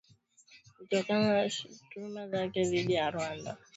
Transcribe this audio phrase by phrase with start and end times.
[0.77, 3.57] kutokana na shutuma zake dhidi ya Rwanda